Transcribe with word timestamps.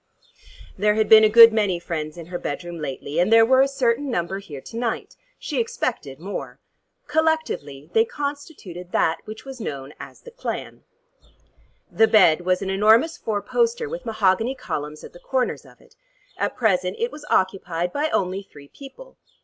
There 0.79 0.95
had 0.95 1.07
been 1.09 1.23
a 1.23 1.29
good 1.29 1.53
many 1.53 1.77
friends 1.77 2.17
in 2.17 2.25
her 2.25 2.39
bedroom 2.39 2.79
lately, 2.79 3.19
and 3.19 3.31
there 3.31 3.45
were 3.45 3.61
a 3.61 3.67
certain 3.67 4.09
number 4.09 4.39
here 4.39 4.59
to 4.59 4.75
night. 4.75 5.15
She 5.37 5.61
expected 5.61 6.19
more. 6.19 6.59
Collectively 7.05 7.91
they 7.93 8.03
constituted 8.03 8.93
that 8.93 9.19
which 9.25 9.45
was 9.45 9.61
known 9.61 9.93
as 9.99 10.21
the 10.21 10.31
clan. 10.31 10.83
The 11.91 12.07
bed 12.07 12.41
was 12.47 12.63
an 12.63 12.71
enormous 12.71 13.15
four 13.15 13.43
poster 13.43 13.87
with 13.87 14.07
mahogany 14.07 14.55
columns 14.55 15.03
at 15.03 15.13
the 15.13 15.19
corners 15.19 15.67
of 15.67 15.79
it. 15.79 15.93
At 16.35 16.57
present 16.57 16.95
it 16.97 17.11
was 17.11 17.23
occupied 17.29 17.93
by 17.93 18.09
only 18.09 18.41
three 18.41 18.69
people. 18.69 19.17